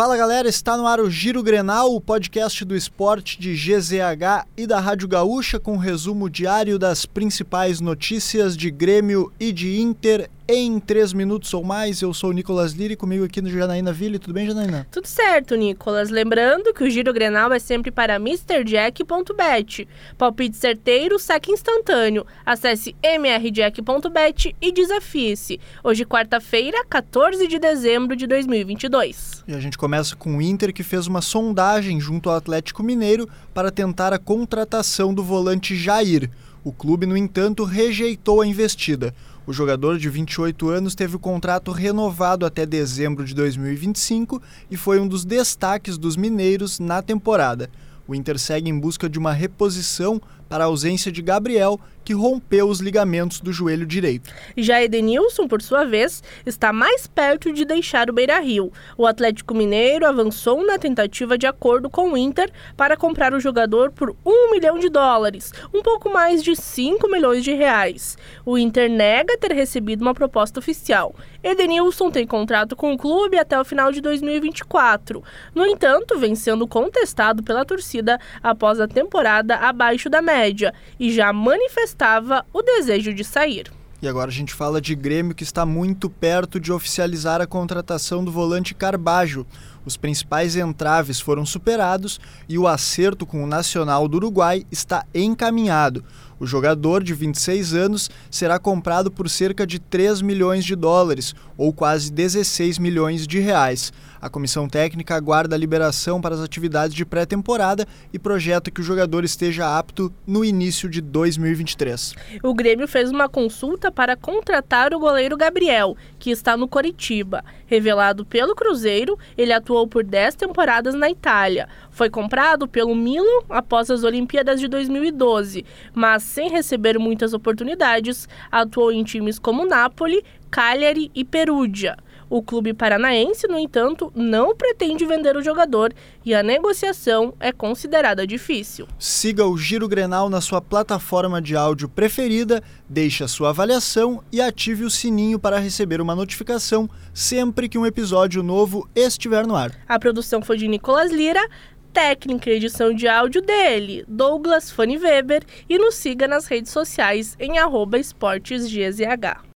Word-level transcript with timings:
Fala 0.00 0.16
galera, 0.16 0.48
está 0.48 0.78
no 0.78 0.86
ar 0.86 0.98
o 0.98 1.10
Giro 1.10 1.42
Grenal, 1.42 1.94
o 1.94 2.00
podcast 2.00 2.64
do 2.64 2.74
esporte 2.74 3.38
de 3.38 3.52
GZH 3.52 4.46
e 4.56 4.66
da 4.66 4.80
Rádio 4.80 5.06
Gaúcha, 5.06 5.60
com 5.60 5.76
resumo 5.76 6.30
diário 6.30 6.78
das 6.78 7.04
principais 7.04 7.82
notícias 7.82 8.56
de 8.56 8.70
Grêmio 8.70 9.30
e 9.38 9.52
de 9.52 9.78
Inter 9.78 10.30
em 10.52 10.80
três 10.80 11.12
minutos 11.12 11.52
ou 11.54 11.62
mais. 11.62 12.02
Eu 12.02 12.12
sou 12.12 12.30
o 12.30 12.32
Nicolas 12.32 12.72
Liri, 12.72 12.96
comigo 12.96 13.24
aqui 13.24 13.40
no 13.40 13.48
Janaína 13.48 13.92
Ville. 13.92 14.18
Tudo 14.18 14.34
bem, 14.34 14.46
Janaína? 14.46 14.86
Tudo 14.90 15.06
certo, 15.06 15.54
Nicolas. 15.54 16.10
Lembrando 16.10 16.74
que 16.74 16.82
o 16.82 16.90
Giro 16.90 17.12
Grenal 17.12 17.52
é 17.52 17.58
sempre 17.58 17.90
para 17.90 18.16
MrJack.bet. 18.16 19.86
Palpite 20.18 20.56
certeiro, 20.56 21.18
saque 21.18 21.52
instantâneo. 21.52 22.26
Acesse 22.44 22.94
mrjack.bet 23.02 24.54
e 24.60 24.72
desafie-se. 24.72 25.60
Hoje, 25.84 26.04
quarta-feira, 26.04 26.84
14 26.88 27.46
de 27.46 27.58
dezembro 27.58 28.16
de 28.16 28.26
2022. 28.26 29.44
E 29.46 29.54
a 29.54 29.60
gente 29.60 29.78
começa 29.78 30.16
com 30.16 30.36
o 30.36 30.42
Inter, 30.42 30.72
que 30.72 30.82
fez 30.82 31.06
uma 31.06 31.22
sondagem 31.22 32.00
junto 32.00 32.28
ao 32.28 32.36
Atlético 32.36 32.82
Mineiro 32.82 33.28
para 33.54 33.70
tentar 33.70 34.12
a 34.12 34.18
contratação 34.18 35.14
do 35.14 35.22
volante 35.22 35.76
Jair. 35.76 36.30
O 36.62 36.72
clube, 36.72 37.06
no 37.06 37.16
entanto, 37.16 37.64
rejeitou 37.64 38.42
a 38.42 38.46
investida. 38.46 39.14
O 39.46 39.52
jogador 39.52 39.98
de 39.98 40.08
28 40.08 40.68
anos 40.68 40.94
teve 40.94 41.16
o 41.16 41.18
contrato 41.18 41.72
renovado 41.72 42.44
até 42.44 42.66
dezembro 42.66 43.24
de 43.24 43.34
2025 43.34 44.40
e 44.70 44.76
foi 44.76 45.00
um 45.00 45.08
dos 45.08 45.24
destaques 45.24 45.96
dos 45.96 46.16
mineiros 46.16 46.78
na 46.78 47.00
temporada. 47.02 47.70
O 48.06 48.14
Inter 48.14 48.38
segue 48.38 48.68
em 48.68 48.78
busca 48.78 49.08
de 49.08 49.18
uma 49.18 49.32
reposição 49.32 50.20
para 50.50 50.64
a 50.64 50.66
ausência 50.66 51.12
de 51.12 51.22
Gabriel, 51.22 51.78
que 52.04 52.12
rompeu 52.12 52.68
os 52.68 52.80
ligamentos 52.80 53.40
do 53.40 53.52
joelho 53.52 53.86
direito. 53.86 54.32
Já 54.56 54.82
Edenilson, 54.82 55.46
por 55.46 55.62
sua 55.62 55.84
vez, 55.84 56.24
está 56.44 56.72
mais 56.72 57.06
perto 57.06 57.52
de 57.52 57.64
deixar 57.64 58.10
o 58.10 58.12
Beira-Rio. 58.12 58.72
O 58.98 59.06
Atlético 59.06 59.54
Mineiro 59.54 60.04
avançou 60.04 60.66
na 60.66 60.76
tentativa 60.76 61.38
de 61.38 61.46
acordo 61.46 61.88
com 61.88 62.10
o 62.10 62.16
Inter 62.16 62.50
para 62.76 62.96
comprar 62.96 63.32
o 63.32 63.38
jogador 63.38 63.92
por 63.92 64.16
um 64.26 64.50
milhão 64.50 64.76
de 64.76 64.88
dólares, 64.88 65.52
um 65.72 65.82
pouco 65.82 66.12
mais 66.12 66.42
de 66.42 66.56
5 66.56 67.08
milhões 67.08 67.44
de 67.44 67.52
reais. 67.52 68.18
O 68.44 68.58
Inter 68.58 68.90
nega 68.90 69.38
ter 69.38 69.52
recebido 69.52 70.02
uma 70.02 70.14
proposta 70.14 70.58
oficial. 70.58 71.14
Edenilson 71.44 72.10
tem 72.10 72.26
contrato 72.26 72.74
com 72.74 72.92
o 72.92 72.98
clube 72.98 73.38
até 73.38 73.60
o 73.60 73.64
final 73.64 73.92
de 73.92 74.00
2024. 74.00 75.22
No 75.54 75.64
entanto, 75.64 76.18
vem 76.18 76.34
sendo 76.34 76.66
contestado 76.66 77.40
pela 77.40 77.64
torcida 77.64 78.18
após 78.42 78.80
a 78.80 78.88
temporada 78.88 79.54
abaixo 79.54 80.10
da 80.10 80.20
média 80.20 80.39
média 80.40 80.72
e 80.98 81.12
já 81.12 81.32
manifestava 81.32 82.44
o 82.52 82.62
desejo 82.62 83.12
de 83.12 83.22
sair. 83.24 83.70
E 84.02 84.08
agora 84.08 84.30
a 84.30 84.32
gente 84.32 84.54
fala 84.54 84.80
de 84.80 84.94
Grêmio 84.94 85.34
que 85.34 85.42
está 85.42 85.66
muito 85.66 86.08
perto 86.08 86.58
de 86.58 86.72
oficializar 86.72 87.42
a 87.42 87.46
contratação 87.46 88.24
do 88.24 88.32
volante 88.32 88.74
Carbajo. 88.74 89.46
Os 89.84 89.96
principais 89.96 90.56
entraves 90.56 91.20
foram 91.20 91.46
superados 91.46 92.20
e 92.48 92.58
o 92.58 92.68
acerto 92.68 93.24
com 93.24 93.42
o 93.42 93.46
Nacional 93.46 94.06
do 94.06 94.16
Uruguai 94.16 94.64
está 94.70 95.04
encaminhado. 95.14 96.04
O 96.40 96.46
jogador, 96.46 97.04
de 97.04 97.12
26 97.12 97.74
anos, 97.74 98.10
será 98.30 98.58
comprado 98.58 99.10
por 99.10 99.28
cerca 99.28 99.66
de 99.66 99.78
3 99.78 100.22
milhões 100.22 100.64
de 100.64 100.74
dólares, 100.74 101.34
ou 101.54 101.70
quase 101.70 102.10
16 102.10 102.78
milhões 102.78 103.26
de 103.26 103.38
reais. 103.38 103.92
A 104.22 104.30
comissão 104.30 104.66
técnica 104.66 105.14
aguarda 105.14 105.54
a 105.54 105.58
liberação 105.58 106.20
para 106.20 106.34
as 106.34 106.40
atividades 106.40 106.94
de 106.94 107.04
pré-temporada 107.04 107.86
e 108.10 108.18
projeta 108.18 108.70
que 108.70 108.80
o 108.80 108.84
jogador 108.84 109.22
esteja 109.22 109.78
apto 109.78 110.12
no 110.26 110.42
início 110.42 110.88
de 110.88 111.02
2023. 111.02 112.14
O 112.42 112.54
Grêmio 112.54 112.88
fez 112.88 113.10
uma 113.10 113.28
consulta 113.28 113.92
para 113.92 114.16
contratar 114.16 114.94
o 114.94 114.98
goleiro 114.98 115.36
Gabriel, 115.36 115.94
que 116.18 116.30
está 116.30 116.56
no 116.56 116.68
Coritiba. 116.68 117.44
Revelado 117.66 118.24
pelo 118.24 118.54
Cruzeiro, 118.54 119.18
ele 119.36 119.52
atuou 119.52 119.79
por 119.86 120.04
10 120.04 120.34
temporadas 120.34 120.94
na 120.94 121.10
Itália. 121.10 121.68
Foi 121.90 122.08
comprado 122.08 122.66
pelo 122.66 122.94
Milan 122.94 123.44
após 123.48 123.90
as 123.90 124.04
Olimpíadas 124.04 124.60
de 124.60 124.68
2012, 124.68 125.64
mas 125.94 126.22
sem 126.22 126.48
receber 126.50 126.98
muitas 126.98 127.34
oportunidades, 127.34 128.28
atuou 128.50 128.92
em 128.92 129.04
times 129.04 129.38
como 129.38 129.66
Napoli, 129.66 130.24
Cagliari 130.50 131.10
e 131.14 131.24
Perugia. 131.24 131.96
O 132.30 132.40
clube 132.40 132.72
paranaense, 132.72 133.48
no 133.48 133.58
entanto, 133.58 134.12
não 134.14 134.54
pretende 134.54 135.04
vender 135.04 135.36
o 135.36 135.42
jogador 135.42 135.92
e 136.24 136.32
a 136.32 136.44
negociação 136.44 137.34
é 137.40 137.50
considerada 137.50 138.24
difícil. 138.24 138.86
Siga 139.00 139.44
o 139.44 139.58
Giro 139.58 139.88
Grenal 139.88 140.30
na 140.30 140.40
sua 140.40 140.60
plataforma 140.60 141.42
de 141.42 141.56
áudio 141.56 141.88
preferida, 141.88 142.62
deixe 142.88 143.24
a 143.24 143.28
sua 143.28 143.48
avaliação 143.48 144.22
e 144.30 144.40
ative 144.40 144.84
o 144.84 144.90
sininho 144.90 145.40
para 145.40 145.58
receber 145.58 146.00
uma 146.00 146.14
notificação 146.14 146.88
sempre 147.12 147.68
que 147.68 147.76
um 147.76 147.84
episódio 147.84 148.44
novo 148.44 148.88
estiver 148.94 149.44
no 149.44 149.56
ar. 149.56 149.72
A 149.88 149.98
produção 149.98 150.40
foi 150.40 150.56
de 150.56 150.68
Nicolas 150.68 151.10
Lira 151.10 151.44
técnica 151.92 152.48
e 152.48 152.54
edição 152.54 152.94
de 152.94 153.08
áudio 153.08 153.42
dele, 153.42 154.04
Douglas 154.06 154.70
Fanny 154.70 154.96
Weber, 154.96 155.42
e 155.68 155.76
nos 155.76 155.96
siga 155.96 156.28
nas 156.28 156.46
redes 156.46 156.70
sociais 156.70 157.36
em 157.40 157.54
esportesgzh. 157.98 159.49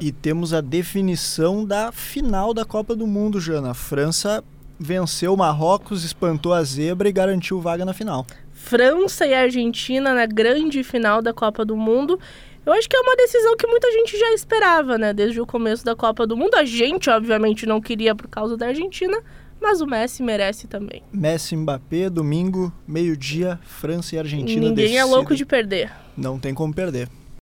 E 0.00 0.12
temos 0.12 0.52
a 0.54 0.60
definição 0.60 1.64
da 1.64 1.90
final 1.90 2.54
da 2.54 2.64
Copa 2.64 2.94
do 2.94 3.06
Mundo, 3.06 3.40
Jana. 3.40 3.72
A 3.72 3.74
França 3.74 4.44
venceu 4.78 5.34
o 5.34 5.36
Marrocos, 5.36 6.04
espantou 6.04 6.54
a 6.54 6.62
zebra 6.62 7.08
e 7.08 7.12
garantiu 7.12 7.60
vaga 7.60 7.84
na 7.84 7.92
final. 7.92 8.24
França 8.52 9.26
e 9.26 9.34
Argentina 9.34 10.14
na 10.14 10.26
grande 10.26 10.84
final 10.84 11.20
da 11.20 11.32
Copa 11.32 11.64
do 11.64 11.76
Mundo. 11.76 12.18
Eu 12.64 12.72
acho 12.72 12.88
que 12.88 12.96
é 12.96 13.00
uma 13.00 13.16
decisão 13.16 13.56
que 13.56 13.66
muita 13.66 13.90
gente 13.90 14.16
já 14.16 14.32
esperava, 14.34 14.98
né? 14.98 15.12
Desde 15.12 15.40
o 15.40 15.46
começo 15.46 15.84
da 15.84 15.96
Copa 15.96 16.26
do 16.26 16.36
Mundo. 16.36 16.54
A 16.54 16.64
gente, 16.64 17.10
obviamente, 17.10 17.66
não 17.66 17.80
queria 17.80 18.14
por 18.14 18.28
causa 18.28 18.56
da 18.56 18.66
Argentina, 18.66 19.18
mas 19.60 19.80
o 19.80 19.86
Messi 19.86 20.22
merece 20.22 20.68
também. 20.68 21.02
Messi 21.12 21.56
Mbappé, 21.56 22.08
domingo, 22.08 22.72
meio-dia, 22.86 23.58
França 23.64 24.14
e 24.14 24.18
Argentina. 24.18 24.60
Ninguém 24.60 24.74
decidem. 24.74 24.98
é 24.98 25.04
louco 25.04 25.34
de 25.34 25.44
perder. 25.44 25.90
Não 26.16 26.38
tem 26.38 26.54
como 26.54 26.72
perder. 26.74 27.08